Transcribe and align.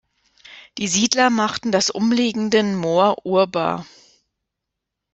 Die 0.79 0.87
Siedler 0.87 1.29
machten 1.29 1.71
das 1.71 1.91
umliegenden 1.91 2.75
Moor 2.75 3.23
urbar. 3.23 3.85